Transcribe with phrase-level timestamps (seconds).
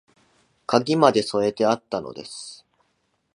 [0.65, 2.65] 鍵まで添えてあったのです